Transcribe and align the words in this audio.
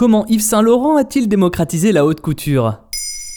Comment 0.00 0.24
Yves 0.28 0.40
Saint 0.40 0.62
Laurent 0.62 0.96
a-t-il 0.96 1.28
démocratisé 1.28 1.92
la 1.92 2.06
haute 2.06 2.22
couture? 2.22 2.78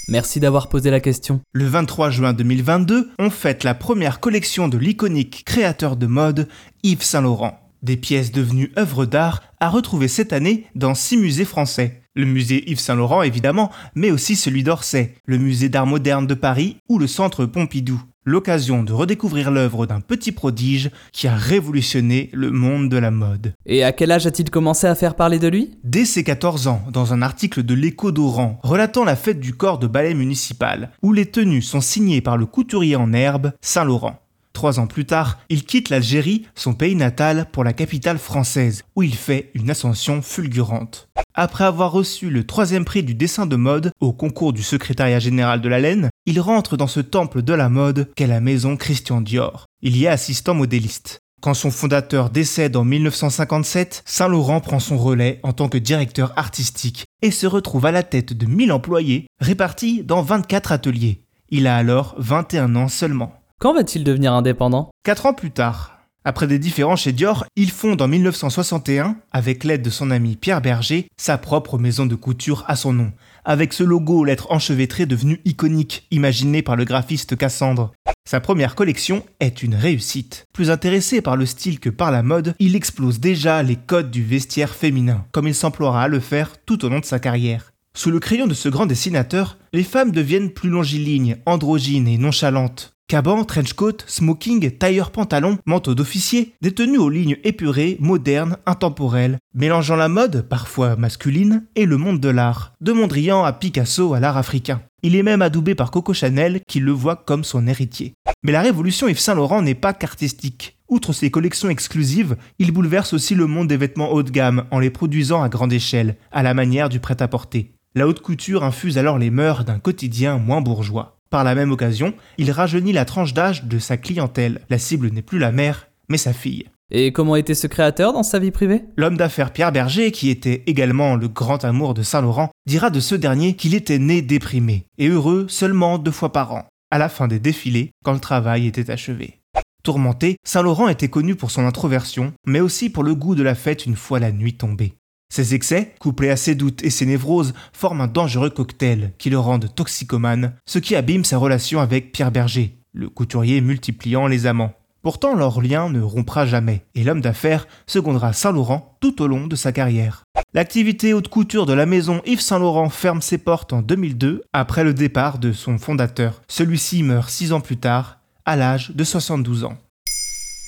Merci 0.08 0.40
d'avoir 0.40 0.70
posé 0.70 0.92
la 0.92 1.01
question. 1.01 1.42
Le 1.51 1.66
23 1.66 2.09
juin 2.09 2.32
2022, 2.32 3.09
on 3.19 3.30
fête 3.30 3.66
la 3.66 3.75
première 3.75 4.21
collection 4.21 4.69
de 4.69 4.78
l'iconique 4.78 5.44
créateur 5.46 5.98
de 5.98 6.07
mode 6.07 6.48
Yves 6.83 7.03
Saint 7.03 7.19
Laurent. 7.19 7.60
Des 7.82 7.98
pièces 7.98 8.32
devenues 8.32 8.71
œuvres 8.78 9.05
d'art 9.05 9.41
à 9.60 9.68
retrouver 9.68 10.07
cette 10.07 10.32
année 10.32 10.66
dans 10.73 10.96
six 10.96 11.18
musées 11.18 11.44
français. 11.44 12.02
Le 12.16 12.23
musée 12.23 12.64
Yves 12.71 12.80
Saint 12.80 12.95
Laurent 12.95 13.23
évidemment, 13.23 13.70
mais 13.93 14.11
aussi 14.11 14.38
celui 14.38 14.64
d'Orsay, 14.64 15.16
le 15.25 15.39
musée 15.39 15.68
d'art 15.68 15.86
moderne 15.86 16.27
de 16.27 16.34
Paris 16.34 16.77
ou 16.88 16.98
le 16.98 17.07
centre 17.07 17.45
Pompidou. 17.45 18.02
L'occasion 18.26 18.84
de 18.84 18.94
redécouvrir 18.94 19.52
l'œuvre 19.52 19.86
d'un 19.86 20.00
petit 20.00 20.32
prodige 20.32 20.92
qui 21.12 21.28
a 21.28 21.36
révolutionné 21.36 22.30
le 22.32 22.52
monde 22.52 22.88
de 22.88 22.96
la 22.96 23.12
mode. 23.12 23.54
Et 23.66 23.84
à 23.84 23.92
quel 23.92 24.12
âge 24.12 24.26
a-t-il 24.26 24.50
commencé 24.50 24.88
à 24.88 24.96
faire 24.96 25.16
parler 25.16 25.39
de 25.39 25.50
lui? 25.50 25.71
Dès 25.84 26.06
ses 26.06 26.24
14 26.24 26.68
ans, 26.68 26.83
dans 26.89 27.11
un 27.11 27.21
article 27.21 27.64
de 27.64 27.74
l'écho 27.74 28.14
d'Oran 28.14 28.60
relatant 28.64 29.04
la 29.04 29.18
fête 29.18 29.42
du 29.42 29.54
corps 29.54 29.78
de 29.78 29.88
ballet 29.88 30.14
municipal, 30.14 30.92
où 31.02 31.11
les 31.11 31.25
tenues 31.25 31.61
sont 31.61 31.82
signées 31.82 32.21
par 32.21 32.38
le 32.38 32.45
couturier 32.45 32.95
en 32.95 33.11
herbe 33.11 33.52
Saint 33.59 33.83
Laurent. 33.83 34.20
Trois 34.53 34.80
ans 34.80 34.88
plus 34.88 35.05
tard, 35.05 35.39
il 35.49 35.66
quitte 35.66 35.89
l'Algérie, 35.89 36.45
son 36.55 36.75
pays 36.75 36.95
natal, 36.95 37.47
pour 37.52 37.63
la 37.63 37.73
capitale 37.73 38.19
française, 38.19 38.83
où 38.95 39.02
il 39.02 39.16
fait 39.16 39.49
une 39.55 39.71
ascension 39.71 40.21
fulgurante. 40.21 41.09
Après 41.33 41.63
avoir 41.63 41.91
reçu 41.91 42.30
le 42.30 42.44
troisième 42.44 42.85
prix 42.85 43.02
du 43.02 43.16
dessin 43.16 43.47
de 43.47 43.55
mode 43.55 43.91
au 43.99 44.13
concours 44.13 44.53
du 44.53 44.61
secrétariat 44.61 45.17
général 45.17 45.61
de 45.61 45.69
la 45.69 45.80
laine, 45.80 46.09
il 46.25 46.39
rentre 46.39 46.77
dans 46.77 46.87
ce 46.87 46.99
temple 46.99 47.41
de 47.41 47.53
la 47.53 47.69
mode 47.69 48.09
qu'est 48.15 48.27
la 48.27 48.39
maison 48.39 48.77
Christian 48.77 49.21
Dior. 49.21 49.65
Il 49.81 49.97
y 49.97 50.05
est 50.05 50.09
assistant 50.09 50.53
modéliste. 50.53 51.19
Quand 51.41 51.53
son 51.53 51.71
fondateur 51.71 52.29
décède 52.29 52.77
en 52.77 52.85
1957, 52.85 54.03
Saint-Laurent 54.05 54.61
prend 54.61 54.79
son 54.79 54.97
relais 54.97 55.41
en 55.43 55.51
tant 55.51 55.67
que 55.67 55.77
directeur 55.77 56.31
artistique 56.37 57.03
et 57.21 57.31
se 57.31 57.45
retrouve 57.45 57.85
à 57.85 57.91
la 57.91 58.03
tête 58.03 58.31
de 58.31 58.45
1000 58.45 58.71
employés 58.71 59.27
répartis 59.41 60.03
dans 60.03 60.21
24 60.21 60.71
ateliers. 60.71 61.25
Il 61.49 61.67
a 61.67 61.75
alors 61.75 62.15
21 62.17 62.75
ans 62.77 62.87
seulement. 62.87 63.33
Quand 63.59 63.73
va-t-il 63.73 64.05
devenir 64.05 64.33
indépendant? 64.33 64.89
Quatre 65.03 65.25
ans 65.25 65.33
plus 65.33 65.52
tard, 65.52 65.93
après 66.25 66.47
des 66.47 66.59
différends 66.59 66.95
chez 66.95 67.11
Dior, 67.11 67.45
il 67.58 67.69
fonde 67.69 68.02
en 68.02 68.08
1961, 68.08 69.17
avec 69.33 69.65
l'aide 69.65 69.81
de 69.81 69.89
son 69.89 70.09
ami 70.09 70.37
Pierre 70.37 70.61
Berger, 70.61 71.09
sa 71.17 71.37
propre 71.37 71.77
maison 71.77 72.05
de 72.05 72.15
couture 72.15 72.63
à 72.67 72.77
son 72.77 72.93
nom, 72.93 73.11
avec 73.45 73.73
ce 73.73 73.83
logo 73.83 74.19
aux 74.19 74.25
lettres 74.25 74.52
enchevêtrées 74.52 75.05
devenu 75.05 75.41
iconique, 75.45 76.08
imaginé 76.11 76.61
par 76.61 76.75
le 76.75 76.86
graphiste 76.86 77.36
Cassandre. 77.36 77.91
Sa 78.25 78.39
première 78.39 78.75
collection 78.75 79.25
est 79.39 79.63
une 79.63 79.75
réussite. 79.75 80.45
Plus 80.53 80.72
intéressé 80.72 81.22
par 81.22 81.36
le 81.36 81.45
style 81.45 81.80
que 81.80 81.89
par 81.89 82.11
la 82.11 82.23
mode, 82.23 82.55
il 82.59 82.75
explose 82.75 83.19
déjà 83.19 83.61
les 83.64 83.75
codes 83.75 84.11
du 84.11 84.23
vestiaire 84.23 84.73
féminin, 84.73 85.25
comme 85.31 85.47
il 85.47 85.55
s'emploiera 85.55 86.03
à 86.03 86.08
le 86.08 86.19
faire 86.19 86.53
tout 86.66 86.86
au 86.86 86.89
long 86.89 86.99
de 86.99 87.05
sa 87.05 87.19
carrière. 87.19 87.73
Sous 87.95 88.09
le 88.09 88.19
crayon 88.19 88.47
de 88.47 88.55
ce 88.55 88.69
grand 88.69 88.88
dessinateur, 88.88 89.58
les 89.71 89.83
femmes 89.83 90.11
deviennent 90.11 90.49
plus 90.49 90.69
longilignes, 90.69 91.38
androgynes 91.45 92.08
et 92.08 92.17
nonchalantes. 92.17 92.92
Caban, 93.14 93.44
trenchcoat, 93.44 93.97
smoking, 94.08 94.72
tailleur 94.72 95.11
pantalon, 95.11 95.59
manteau 95.67 95.94
d'officier, 95.94 96.56
des 96.64 96.73
aux 96.97 97.09
lignes 97.11 97.38
épurées, 97.44 97.95
modernes, 98.00 98.58
intemporelles, 98.66 99.38
mélangeant 99.53 99.95
la 99.95 100.09
mode, 100.09 100.47
parfois 100.50 100.95
masculine, 100.95 101.64
et 101.75 101.86
le 101.86 101.97
monde 101.97 102.20
de 102.20 102.30
l'art, 102.30 102.73
de 102.81 102.92
Mondrian 102.92 103.44
à 103.44 103.53
Picasso 103.53 104.16
à 104.16 104.20
l'art 104.20 104.38
africain. 104.38 104.81
Il 105.03 105.16
est 105.16 105.22
même 105.22 105.44
adoubé 105.44 105.75
par 105.75 105.92
Coco 105.92 106.16
Chanel 106.16 106.61
qui 106.67 106.80
le 106.80 106.92
voit 106.92 107.16
comme 107.16 107.44
son 107.44 107.67
héritier. 107.67 108.16
Mais 108.42 108.52
la 108.52 108.64
révolution 108.64 109.08
Yves 109.08 109.20
Saint 109.20 109.36
Laurent 109.36 109.61
n'est 109.61 109.75
pas 109.75 109.94
qu'artistique. 109.94 110.80
Outre 110.89 111.14
ses 111.14 111.30
collections 111.30 111.70
exclusives, 111.70 112.36
il 112.58 112.72
bouleverse 112.72 113.14
aussi 113.14 113.36
le 113.36 113.45
monde 113.45 113.67
des 113.67 113.77
vêtements 113.77 114.11
haut 114.11 114.23
de 114.23 114.31
gamme 114.31 114.66
en 114.72 114.80
les 114.80 114.89
produisant 114.89 115.44
à 115.44 115.50
grande 115.50 115.72
échelle, 115.72 116.16
à 116.31 116.42
la 116.42 116.55
manière 116.55 116.89
du 116.89 117.00
prêt-à-porter. 117.00 117.75
La 117.94 118.08
haute 118.08 118.22
couture 118.22 118.64
infuse 118.64 118.98
alors 118.98 119.20
les 119.20 119.30
mœurs 119.30 119.66
d'un 119.66 119.77
quotidien 119.77 120.39
moins 120.39 120.61
bourgeois. 120.61 121.20
Par 121.33 121.44
la 121.44 121.55
même 121.55 121.71
occasion, 121.71 122.14
il 122.38 122.52
rajeunit 122.52 122.94
la 122.94 123.05
tranche 123.05 123.33
d'âge 123.33 123.64
de 123.64 123.80
sa 123.80 123.98
clientèle. 123.98 124.61
La 124.70 124.77
cible 124.77 125.10
n'est 125.10 125.23
plus 125.23 125.39
la 125.39 125.52
mère, 125.52 125.88
mais 126.08 126.20
sa 126.20 126.32
fille. 126.32 126.66
Et 126.92 127.11
comment 127.11 127.36
était 127.36 127.55
ce 127.55 127.66
créateur 127.66 128.14
dans 128.14 128.22
sa 128.22 128.38
vie 128.38 128.52
privée? 128.52 128.84
L'homme 128.98 129.18
d'affaires 129.18 129.52
Pierre 129.52 129.72
Berger, 129.72 130.12
qui 130.12 130.30
était 130.30 130.62
également 130.68 131.16
le 131.16 131.28
grand 131.28 131.66
amour 131.66 131.96
de 131.96 132.04
Saint-Laurent, 132.04 132.52
dira 132.68 132.92
de 132.92 133.00
ce 133.00 133.16
dernier 133.16 133.56
qu'il 133.56 133.74
était 133.74 133.98
né 133.98 134.22
déprimé 134.22 134.86
et 135.00 135.08
heureux 135.08 135.48
seulement 135.50 135.98
deux 135.98 136.12
fois 136.12 136.32
par 136.32 136.54
an, 136.54 136.68
à 136.92 137.00
la 137.00 137.10
fin 137.10 137.28
des 137.28 137.40
défilés, 137.40 137.90
quand 138.06 138.14
le 138.14 138.20
travail 138.20 138.68
était 138.68 138.92
achevé. 138.92 139.40
Tourmenté, 139.84 140.36
Saint-Laurent 140.46 140.88
était 140.88 141.08
connu 141.08 141.34
pour 141.34 141.50
son 141.50 141.66
introversion, 141.66 142.32
mais 142.46 142.60
aussi 142.60 142.92
pour 142.92 143.02
le 143.02 143.16
goût 143.16 143.34
de 143.34 143.42
la 143.42 143.56
fête 143.56 143.88
une 143.88 143.96
fois 143.96 144.20
la 144.20 144.32
nuit 144.32 144.54
tombée. 144.54 144.94
Ses 145.34 145.56
excès, 145.56 145.96
couplés 145.98 146.30
à 146.30 146.38
ses 146.38 146.54
doutes 146.54 146.84
et 146.84 146.92
ses 146.92 147.08
névroses, 147.08 147.56
forment 147.74 148.02
un 148.02 148.08
dangereux 148.08 148.52
cocktail 148.52 149.14
qui 149.18 149.32
le 149.32 149.40
rendent 149.40 149.74
toxicomane, 149.74 150.54
ce 150.68 150.78
qui 150.78 150.96
abîme 150.96 151.26
sa 151.26 151.40
relation 151.40 151.80
avec 151.80 152.12
Pierre 152.12 152.30
Berger, 152.30 152.78
le 152.94 153.10
couturier 153.10 153.60
multipliant 153.60 154.28
les 154.28 154.46
amants. 154.46 154.74
Pourtant, 155.02 155.34
leur 155.34 155.60
lien 155.60 155.90
ne 155.90 156.02
rompra 156.02 156.46
jamais, 156.46 156.86
et 156.94 157.04
l'homme 157.04 157.20
d'affaires 157.20 157.68
secondera 157.88 158.32
Saint-Laurent 158.32 158.96
tout 159.02 159.24
au 159.24 159.28
long 159.28 159.48
de 159.48 159.56
sa 159.56 159.72
carrière. 159.72 160.22
L'activité 160.54 161.16
haute 161.16 161.30
couture 161.30 161.66
de 161.66 161.74
la 161.74 161.88
maison 161.88 162.22
Yves 162.28 162.40
Saint-Laurent 162.40 162.90
ferme 162.90 163.24
ses 163.24 163.40
portes 163.40 163.74
en 163.74 163.82
2002 163.82 164.44
après 164.54 164.84
le 164.84 164.94
départ 164.94 165.40
de 165.40 165.52
son 165.52 165.80
fondateur. 165.80 166.44
Celui-ci 166.48 167.02
meurt 167.02 167.32
six 167.32 167.54
ans 167.54 167.60
plus 167.60 167.78
tard, 167.78 168.20
à 168.46 168.56
l'âge 168.56 168.92
de 168.92 169.04
72 169.04 169.64
ans. 169.64 169.80